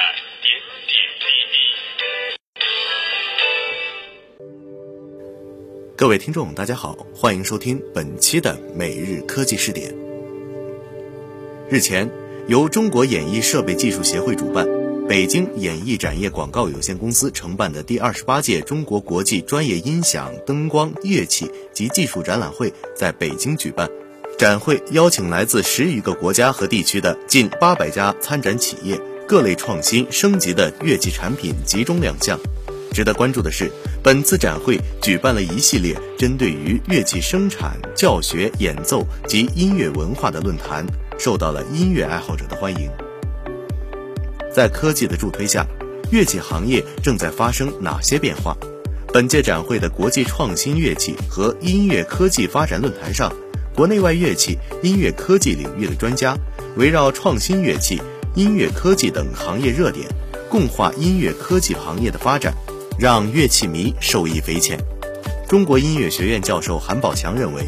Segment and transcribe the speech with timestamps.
[0.00, 1.56] 点点滴滴
[5.94, 9.94] 各位听众大家好欢迎收听本期的每日科技试点。
[11.68, 12.10] 日前
[12.48, 14.66] 由中国演艺设备技术协会主办
[15.06, 23.90] 北京演艺展业广告有限公司承办的第二十八届中国国际专业音响灯光乐器及技术展览会在北京举办。
[24.38, 29.09] 展会邀请来自十余个国家和地区的近八百家参展企业。
[29.30, 32.36] 各类创新升级的乐器产品集中亮相。
[32.92, 33.70] 值得关注的是，
[34.02, 40.84] 本次展会举办了一系列针对于乐器生产、教学、演奏及音乐文化的论坛，
[41.16, 42.90] 受到了音乐爱好者的欢迎。
[44.52, 45.64] 在科技的助推下，
[46.10, 48.56] 乐器行业正在发生哪些变化？
[49.12, 53.32] 本届展会的国际创新乐器和音乐科技发展论坛上，
[53.76, 56.36] 国内外乐器、音乐科技领域的专家
[56.74, 58.02] 围绕创新乐器、
[58.34, 60.08] 音乐科技等行业热点，
[60.48, 62.54] 共话音乐科技行业的发展。
[62.98, 64.78] 让乐器迷受益匪浅。
[65.48, 67.66] 中国音乐学院教授韩宝强认为，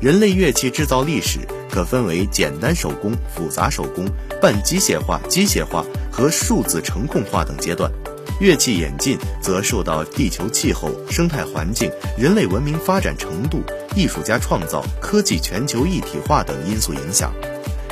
[0.00, 4.08] 人类乐器制造历史可分为简单手工、复杂手工、
[4.40, 7.90] 半机械化、机械化和数字程控化等阶段。
[8.38, 13.60] 乐器演进则受到地球气候、生态环境、人类文明发展程度、
[13.96, 17.34] 艺术家创造、科技全球一体化等因素影响。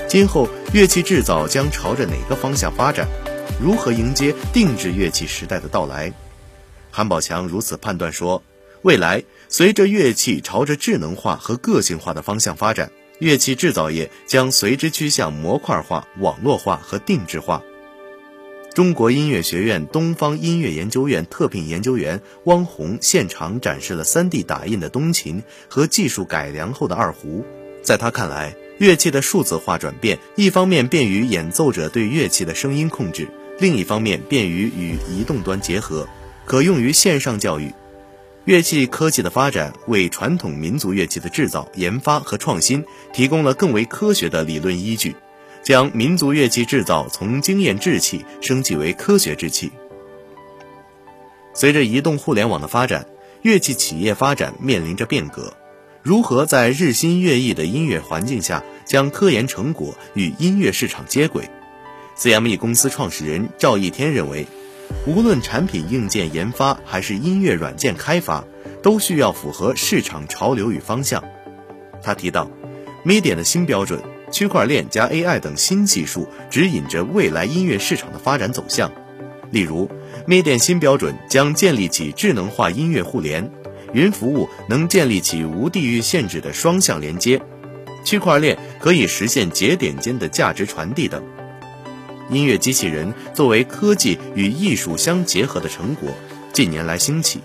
[0.09, 3.09] 今后乐器制造将朝着哪个方向发展？
[3.61, 6.13] 如何迎接定制乐器时代的到来？
[6.93, 8.43] 韩宝强如此判断说
[8.83, 17.61] ：“未来随着乐器朝着智能化和个性化的方向发展，乐器制造业将随之趋向模块化、网络化和定制化。”
[18.73, 27.45] 中国音乐学院东方音乐研究院特聘研究员汪红现场展示了 3D 打印的东琴和技术改良后的二胡。
[27.83, 33.29] 在他看来，乐器的数字化转变，一方面便于演奏者对乐器的声音控制，
[33.59, 36.07] 另一方面便于与移动端结合。
[36.45, 37.73] 可用于线上教育，
[38.45, 45.17] 乐器科技的发展为传统民族乐器的制造、研发和创新提供了更为科学的理论依据，
[45.63, 49.73] 将民族乐器制造从经验制器升级为科学制器。
[51.55, 53.07] 随着移动互联网的发展，
[53.43, 55.57] 乐器企业发展面临着变革，
[56.07, 61.51] 如何在日新月异的音乐环境下将科研成果与音乐市场接轨
[62.17, 64.47] ？CME 公司创始人赵一天认为。
[65.05, 68.45] 无论产品硬件研发还是音乐软件开发，
[68.85, 71.25] 都需要符合市场潮流与方向。
[72.05, 72.49] 他提到
[73.05, 74.01] ，MIDI 的新标准、
[74.31, 78.93] 区块链加 AI 等新技术指引着未来音乐市场的发展走向。
[79.51, 79.91] 例如
[80.29, 83.51] ，MIDI 新标准将建立起智能化音乐互联，
[83.93, 87.41] 云服务能建立起无地域限制的双向连接，
[88.05, 91.23] 区块链可以实现节点间的价值传递等。
[92.29, 96.09] 音乐机器人作为科技与艺术相结合的成果，
[96.53, 97.41] 近年来兴起。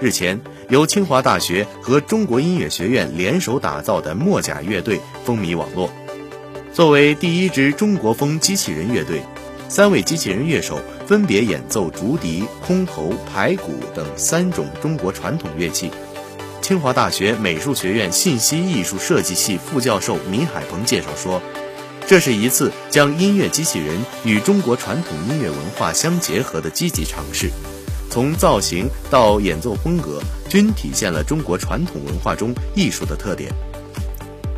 [0.00, 5.90] 日前，由清华大学和中国音乐学院联手打造的墨甲乐队风靡网络。
[6.72, 9.20] 作为第一支中国风机器人乐队，
[9.70, 15.92] 三位机器人乐手分别演奏竹笛、箜篌、排鼓等三种中国传统乐器。
[16.60, 21.40] 清华大学美术学院信息艺术设计系副教授闵海鹏介绍说。
[22.04, 27.48] 这是一次将音乐机器人与中国传统音乐文化相结合的积极尝试，
[28.10, 33.52] 从造型到演奏风格，均体现了中国传统文化中艺术的特点。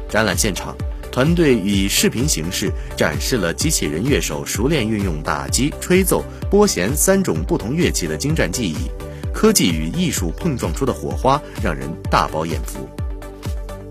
[0.08, 0.74] 展览现场，
[1.12, 8.90] 团队以视频形式展示了机器人乐手熟练运用打击、吹奏、拨弦三种不同乐器的精湛技艺，
[9.30, 12.88] 科技与艺术碰撞出的火花让人大饱眼福。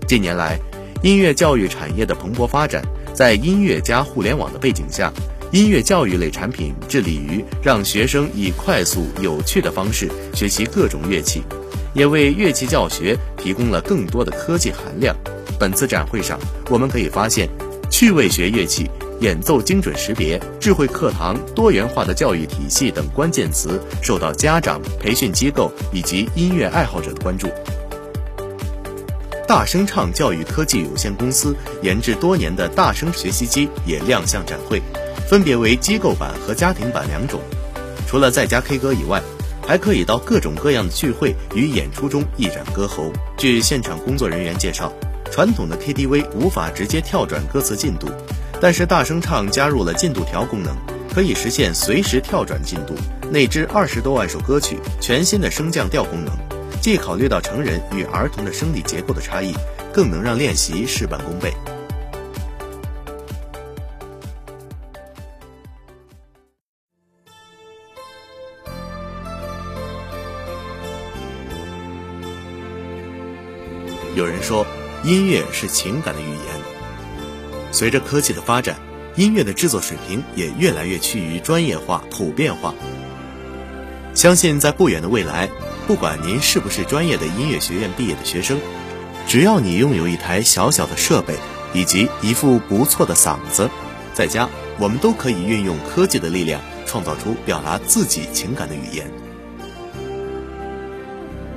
[0.08, 0.58] 近年来，
[1.00, 2.82] 音乐教育产业的蓬勃发展。
[3.14, 5.12] 在音乐加互联网的背景下，
[5.52, 11.42] 音乐教育类产品致力于让学生以快速有趣的方式学习各种乐器，
[11.94, 15.14] 也为乐器教学提供了更多的科技含量。
[15.58, 16.38] 本次展会上，
[16.70, 17.48] 我们可以发现，
[17.90, 18.90] 趣味学乐器、
[19.20, 27.48] 演奏精准识别、智慧课堂、多元化的教育体系等关键词受到家长、培训机构以及音乐爱好者的关注。
[29.46, 34.80] 大声唱教育科技有限公司研制多年的大声学习机也亮相展会，
[35.28, 37.38] 分别为机构版和家庭版两种。
[38.08, 39.22] 除了在家 K 歌以外，
[39.66, 43.12] 还可以到各种各样的聚会与演出中一展歌喉。
[43.36, 44.92] 据现场工作人员介绍，
[45.30, 48.08] 传统的 KTV 无法直接跳转歌词进度，
[48.60, 50.76] 但是大声唱加入了进度条功能，
[51.14, 52.94] 可以实现随时跳转进度。
[53.30, 56.32] 内置二十多万首歌曲，全新的升降调功能。
[56.82, 59.54] 既考虑到成人与儿童的生理结构的差异，
[59.92, 61.54] 更能让练习事半功倍。
[74.14, 74.66] 有人说，
[75.02, 76.60] 音乐是情感的语言。
[77.70, 78.76] 随着科技的发展，
[79.16, 82.74] 音乐的制作水平也越来越趋于专业化、普遍化。
[84.12, 85.48] 相信在不远的未来，
[85.86, 88.60] 不管您是不是专业的音乐学院毕业的学生，
[89.26, 91.34] 只要你拥有一台小小的设备
[91.72, 93.70] 以及一副不错的嗓子，
[94.12, 94.46] 在家
[94.78, 99.10] 我们都可以运用科技的力量，创造出表达自己情感的语言。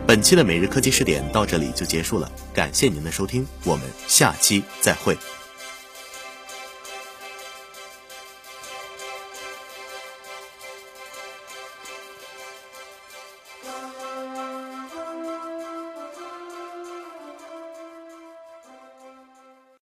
[0.08, 5.18] 本期的每日科技视点到这里就结束了，感谢您的收听，我们下期再会。